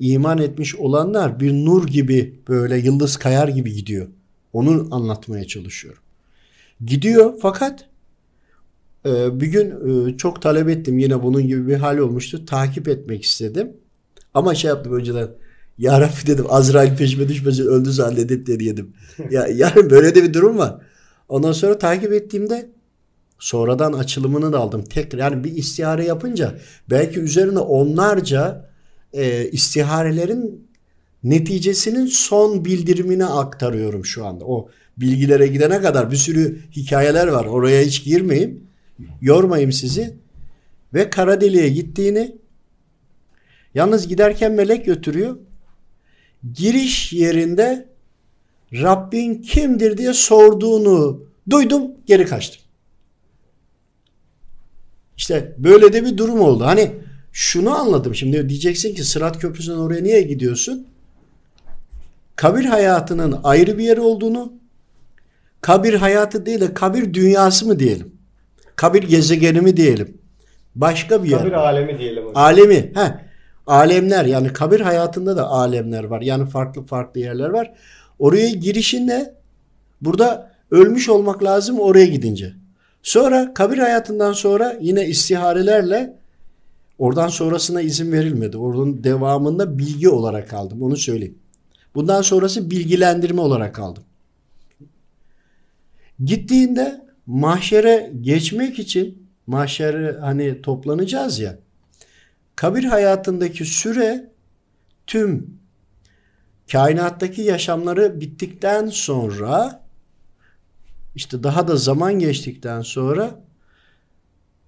[0.00, 4.06] iman etmiş olanlar bir nur gibi böyle yıldız kayar gibi gidiyor.
[4.52, 6.02] Onu anlatmaya çalışıyorum.
[6.86, 7.88] Gidiyor fakat
[9.06, 9.70] e, bir gün
[10.08, 12.46] e, çok talep ettim yine bunun gibi bir hal olmuştu.
[12.46, 13.72] Takip etmek istedim.
[14.34, 15.28] Ama şey yaptım önceden.
[15.78, 18.92] Ya Rabbi dedim Azrail peşime düşmesin öldü zanledip deneyedim.
[19.30, 20.80] ya, yani böyle de bir durum var.
[21.28, 22.70] Ondan sonra takip ettiğimde
[23.38, 24.84] sonradan açılımını da aldım.
[24.84, 26.58] Tekrar yani bir istihare yapınca
[26.90, 28.70] belki üzerine onlarca
[29.12, 30.68] e, istiharelerin
[31.24, 34.44] neticesinin son bildirimini aktarıyorum şu anda.
[34.44, 37.44] O bilgilere gidene kadar bir sürü hikayeler var.
[37.44, 38.66] Oraya hiç girmeyeyim.
[39.20, 40.16] Yormayayım sizi.
[40.94, 42.36] Ve kara deliğe gittiğini
[43.74, 45.36] yalnız giderken melek götürüyor.
[46.54, 47.91] Giriş yerinde
[48.72, 52.62] Rabbin kimdir diye sorduğunu duydum geri kaçtım.
[55.16, 56.64] İşte böyle de bir durum oldu.
[56.64, 56.90] Hani
[57.32, 58.14] şunu anladım.
[58.14, 60.86] Şimdi diyeceksin ki Sırat Köprüsü'nden oraya niye gidiyorsun?
[62.36, 64.52] Kabir hayatının ayrı bir yeri olduğunu,
[65.60, 68.12] kabir hayatı değil de kabir dünyası mı diyelim?
[68.76, 70.18] Kabir gezegeni mi diyelim?
[70.74, 71.38] Başka bir yer.
[71.38, 72.22] Kabir alemi diyelim.
[72.22, 72.42] hocam.
[72.42, 72.92] Alemi.
[72.94, 73.14] He.
[73.66, 76.20] Alemler yani kabir hayatında da alemler var.
[76.20, 77.72] Yani farklı farklı yerler var.
[78.22, 79.34] Oraya girişinle
[80.00, 82.54] burada ölmüş olmak lazım oraya gidince.
[83.02, 86.16] Sonra kabir hayatından sonra yine istiharelerle
[86.98, 88.56] oradan sonrasına izin verilmedi.
[88.56, 90.82] Oradan devamında bilgi olarak kaldım.
[90.82, 91.38] Onu söyleyeyim.
[91.94, 94.04] Bundan sonrası bilgilendirme olarak kaldım.
[96.24, 101.58] Gittiğinde mahşere geçmek için mahşere hani toplanacağız ya.
[102.56, 104.30] Kabir hayatındaki süre
[105.06, 105.61] tüm
[106.72, 109.82] kainattaki yaşamları bittikten sonra
[111.14, 113.40] işte daha da zaman geçtikten sonra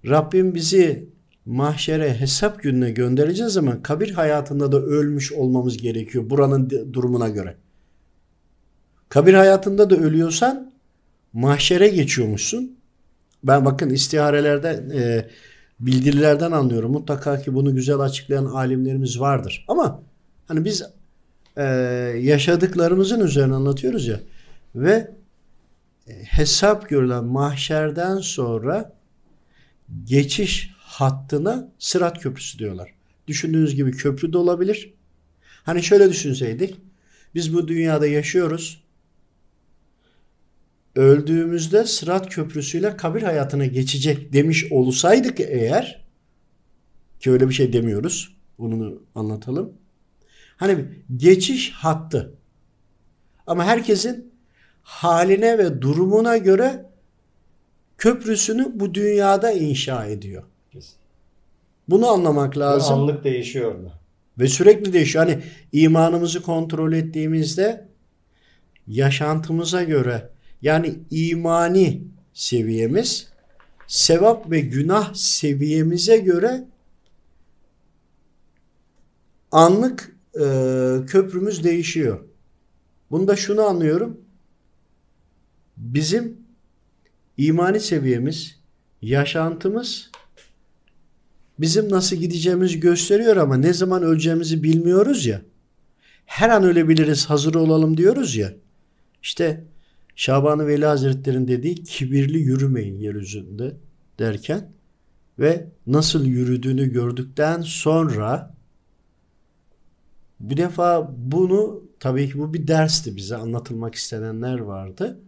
[0.05, 1.09] Rabbim bizi
[1.45, 7.55] mahşere hesap gününe göndereceğiz zaman kabir hayatında da ölmüş olmamız gerekiyor buranın durumuna göre.
[9.09, 10.71] Kabir hayatında da ölüyorsan
[11.33, 12.77] mahşere geçiyormuşsun.
[13.43, 15.29] Ben bakın istiharelerde e,
[15.79, 16.91] bildirilerden anlıyorum.
[16.91, 19.65] Mutlaka ki bunu güzel açıklayan alimlerimiz vardır.
[19.67, 20.03] Ama
[20.47, 20.83] hani biz
[21.57, 21.63] e,
[22.21, 24.19] yaşadıklarımızın üzerine anlatıyoruz ya
[24.75, 25.11] ve
[26.07, 28.93] e, hesap görülen mahşerden sonra
[30.03, 32.93] geçiş hattına Sırat Köprüsü diyorlar.
[33.27, 34.93] Düşündüğünüz gibi köprü de olabilir.
[35.63, 36.75] Hani şöyle düşünseydik.
[37.35, 38.83] Biz bu dünyada yaşıyoruz.
[40.95, 46.05] Öldüğümüzde Sırat Köprüsü'yle kabir hayatına geçecek demiş olsaydık eğer
[47.19, 48.35] ki öyle bir şey demiyoruz.
[48.59, 49.73] bunu anlatalım.
[50.57, 50.85] Hani
[51.17, 52.33] geçiş hattı.
[53.47, 54.33] Ama herkesin
[54.83, 56.85] haline ve durumuna göre
[57.97, 60.43] köprüsünü bu dünyada inşa ediyor.
[60.71, 60.95] Kesin.
[61.89, 62.99] Bunu anlamak lazım.
[62.99, 63.91] Anlık değişiyor mu?
[64.39, 65.25] Ve sürekli değişiyor.
[65.25, 67.87] Hani imanımızı kontrol ettiğimizde
[68.87, 70.29] yaşantımıza göre
[70.61, 72.01] yani imani
[72.33, 73.27] seviyemiz
[73.87, 76.65] sevap ve günah seviyemize göre
[79.51, 80.45] anlık e,
[81.07, 82.19] köprümüz değişiyor.
[83.11, 84.21] Bunda şunu anlıyorum.
[85.77, 86.37] Bizim
[87.37, 88.59] imani seviyemiz,
[89.01, 90.11] yaşantımız
[91.59, 95.41] bizim nasıl gideceğimizi gösteriyor ama ne zaman öleceğimizi bilmiyoruz ya.
[96.25, 98.53] Her an ölebiliriz, hazır olalım diyoruz ya.
[99.23, 99.63] İşte
[100.15, 103.73] Şaban-ı Veli Hazretleri'nin dediği kibirli yürümeyin yeryüzünde
[104.19, 104.71] derken
[105.39, 108.54] ve nasıl yürüdüğünü gördükten sonra
[110.49, 115.19] bu defa bunu tabii ki bu bir dersti bize anlatılmak istenenler vardı.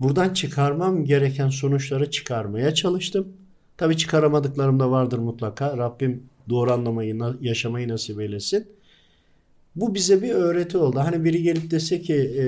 [0.00, 3.28] Buradan çıkarmam gereken sonuçları çıkarmaya çalıştım.
[3.76, 5.76] Tabii çıkaramadıklarım da vardır mutlaka.
[5.78, 8.66] Rabbim doğru anlamayı, yaşamayı nasip eylesin.
[9.76, 10.98] Bu bize bir öğreti oldu.
[10.98, 12.44] Hani biri gelip dese ki e,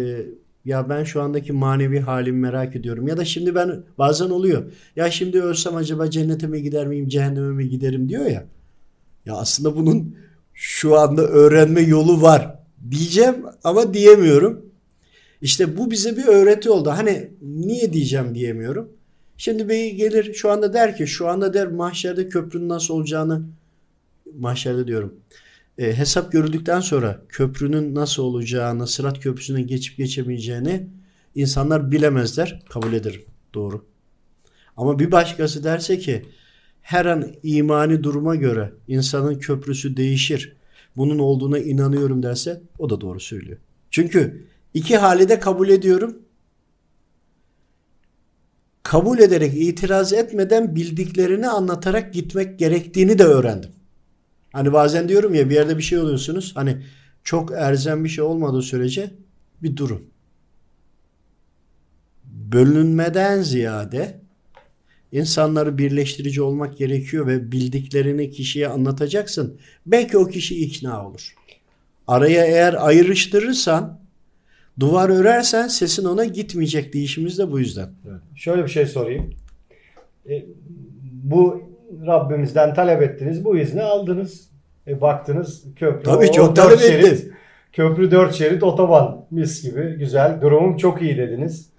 [0.64, 3.08] ya ben şu andaki manevi halimi merak ediyorum.
[3.08, 4.72] Ya da şimdi ben bazen oluyor.
[4.96, 8.46] Ya şimdi ölsem acaba cennete mi gider miyim, cehenneme mi giderim diyor ya.
[9.26, 10.16] Ya aslında bunun
[10.60, 12.58] şu anda öğrenme yolu var
[12.90, 14.66] diyeceğim ama diyemiyorum.
[15.42, 16.90] İşte bu bize bir öğreti oldu.
[16.90, 18.92] Hani niye diyeceğim diyemiyorum.
[19.36, 23.42] Şimdi bey gelir şu anda der ki şu anda der mahşerde köprünün nasıl olacağını
[24.38, 25.14] mahşerde diyorum.
[25.78, 30.86] E, hesap görüldükten sonra köprünün nasıl olacağını, Sırat Köprüsü'nün geçip geçemeyeceğini
[31.34, 32.62] insanlar bilemezler.
[32.68, 33.22] Kabul ederim.
[33.54, 33.84] Doğru.
[34.76, 36.24] Ama bir başkası derse ki
[36.88, 40.56] her an imani duruma göre insanın köprüsü değişir.
[40.96, 43.58] Bunun olduğuna inanıyorum derse o da doğru söylüyor.
[43.90, 46.18] Çünkü iki hali de kabul ediyorum.
[48.82, 53.70] Kabul ederek itiraz etmeden bildiklerini anlatarak gitmek gerektiğini de öğrendim.
[54.52, 56.52] Hani bazen diyorum ya bir yerde bir şey oluyorsunuz.
[56.56, 56.82] Hani
[57.24, 59.10] çok erzen bir şey olmadığı sürece
[59.62, 60.02] bir durun.
[62.24, 64.27] Bölünmeden ziyade
[65.12, 69.58] insanları birleştirici olmak gerekiyor ve bildiklerini kişiye anlatacaksın.
[69.86, 71.34] Belki o kişi ikna olur.
[72.06, 74.00] Araya eğer ayrıştırırsan,
[74.80, 77.90] duvar örersen sesin ona gitmeyecek değişimiz de bu yüzden.
[78.10, 78.20] Evet.
[78.34, 79.34] Şöyle bir şey sorayım.
[80.30, 80.44] E,
[81.22, 81.62] bu
[82.06, 83.44] Rabbimizden talep ettiniz.
[83.44, 84.48] Bu izni aldınız.
[84.86, 86.02] E, baktınız köprü.
[86.02, 87.32] Tabii çok talep ettim.
[87.72, 90.40] Köprü dört şerit otoban mis gibi güzel.
[90.40, 91.70] Durumum çok iyi dediniz.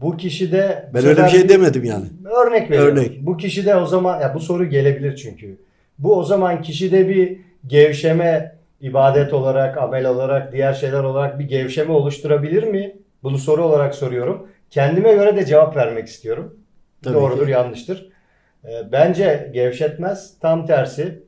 [0.00, 2.04] Bu kişi de ben öyle bir şey demedim yani.
[2.46, 2.96] Örnek veriyorum.
[2.96, 3.26] Örnek.
[3.26, 5.56] Bu kişi de o zaman ya bu soru gelebilir çünkü.
[5.98, 11.44] Bu o zaman kişi de bir gevşeme ibadet olarak, amel olarak, diğer şeyler olarak bir
[11.44, 12.96] gevşeme oluşturabilir mi?
[13.22, 14.48] Bunu soru olarak soruyorum.
[14.70, 16.56] Kendime göre de cevap vermek istiyorum.
[17.02, 17.52] Tabii Doğrudur, ki.
[17.52, 18.08] yanlıştır.
[18.64, 20.34] Ee, bence gevşetmez.
[20.40, 21.22] Tam tersi.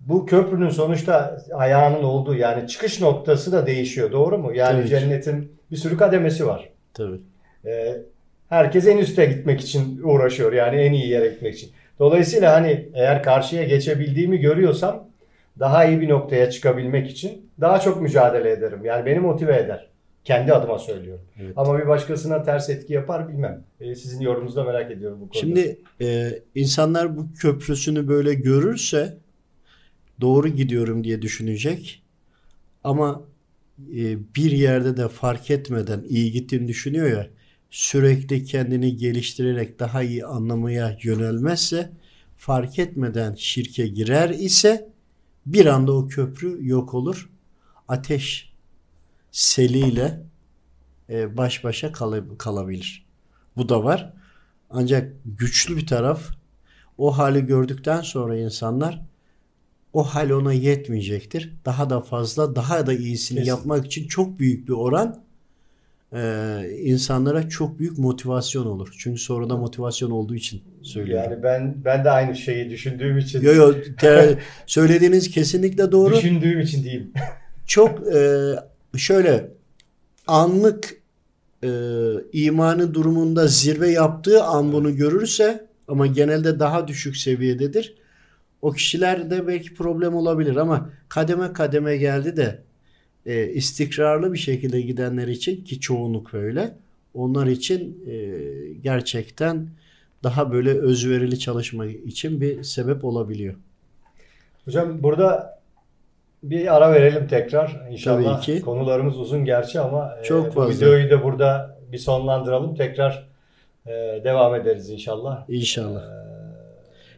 [0.00, 4.12] Bu köprünün sonuçta ayağının olduğu yani çıkış noktası da değişiyor.
[4.12, 4.54] Doğru mu?
[4.54, 6.68] Yani Tabii cennetin bir sürü kademesi var.
[6.94, 7.20] Tabii.
[7.64, 7.96] Ee,
[8.48, 10.52] herkes en üste gitmek için uğraşıyor.
[10.52, 11.70] Yani en iyi yere gitmek için.
[11.98, 15.08] Dolayısıyla hani eğer karşıya geçebildiğimi görüyorsam
[15.58, 18.84] daha iyi bir noktaya çıkabilmek için daha çok mücadele ederim.
[18.84, 19.90] Yani beni motive eder.
[20.24, 21.24] Kendi adıma söylüyorum.
[21.42, 21.52] Evet.
[21.56, 23.64] Ama bir başkasına ters etki yapar bilmem.
[23.80, 25.38] Ee, sizin yorumunuzu da merak ediyorum bu konuda.
[25.38, 29.16] Şimdi e, insanlar bu köprüsünü böyle görürse
[30.20, 32.02] doğru gidiyorum diye düşünecek.
[32.84, 33.22] Ama
[33.78, 37.26] e, bir yerde de fark etmeden iyi gittiğini düşünüyor ya
[37.70, 41.92] sürekli kendini geliştirerek daha iyi anlamaya yönelmezse
[42.36, 44.90] fark etmeden şirke girer ise
[45.46, 47.30] bir anda o köprü yok olur.
[47.88, 48.52] Ateş
[49.32, 50.22] seliyle
[51.10, 51.92] e, baş başa
[52.38, 53.06] kalabilir.
[53.56, 54.12] Bu da var.
[54.70, 56.30] Ancak güçlü bir taraf
[56.98, 59.02] o hali gördükten sonra insanlar
[59.92, 61.54] o hal ona yetmeyecektir.
[61.64, 63.48] Daha da fazla, daha da iyisini Kesin.
[63.48, 65.22] yapmak için çok büyük bir oran
[66.12, 68.94] e, insanlara çok büyük motivasyon olur.
[68.98, 71.30] Çünkü sonra da motivasyon olduğu için söylüyorum.
[71.30, 73.42] Yani ben ben de aynı şeyi düşündüğüm için.
[73.42, 73.74] Yo yo
[74.66, 76.14] söylediğiniz kesinlikle doğru.
[76.16, 77.12] Düşündüğüm için diyeyim.
[77.66, 78.52] çok e,
[78.96, 79.50] şöyle
[80.26, 81.00] anlık
[81.64, 81.68] e,
[82.32, 87.94] imanı durumunda zirve yaptığı an bunu görürse ama genelde daha düşük seviyededir.
[88.62, 92.62] O kişilerde belki problem olabilir ama kademe kademe geldi de
[93.26, 96.72] e, istikrarlı bir şekilde gidenler için ki çoğunluk öyle
[97.14, 98.14] onlar için e,
[98.82, 99.68] gerçekten
[100.22, 103.54] daha böyle özverili çalışma için bir sebep olabiliyor.
[104.64, 105.60] Hocam burada
[106.42, 107.80] bir ara verelim tekrar.
[107.90, 108.64] İnşallah Tabii ki.
[108.64, 110.74] konularımız uzun gerçi ama e, Çok bu fazla.
[110.74, 112.74] videoyu da burada bir sonlandıralım.
[112.74, 113.28] Tekrar
[113.86, 113.90] e,
[114.24, 115.44] devam ederiz inşallah.
[115.48, 116.02] İnşallah.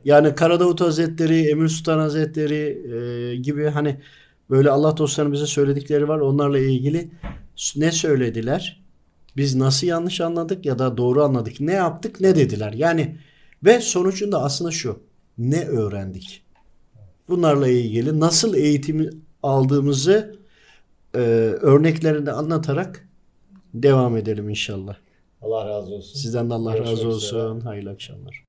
[0.05, 3.97] Yani Karadavut Hazretleri, Emir Sultan Hazretleri e, gibi hani
[4.53, 6.19] böyle Allah dostlarının bize söyledikleri var.
[6.19, 7.11] Onlarla ilgili
[7.77, 8.83] ne söylediler?
[9.37, 11.61] Biz nasıl yanlış anladık ya da doğru anladık?
[11.61, 12.21] Ne yaptık?
[12.21, 12.73] Ne dediler?
[12.73, 13.19] Yani
[13.65, 14.99] ve sonucunda aslında şu.
[15.39, 16.43] Ne öğrendik?
[17.29, 19.11] Bunlarla ilgili nasıl eğitimi
[19.43, 20.37] aldığımızı
[21.15, 21.19] e,
[21.61, 23.09] örneklerinde anlatarak
[23.75, 24.97] devam edelim inşallah.
[25.43, 26.19] Allah razı olsun.
[26.19, 27.43] Sizden de Allah Görüşmek razı üzere.
[27.43, 27.61] olsun.
[27.61, 28.45] Hayırlı akşamlar.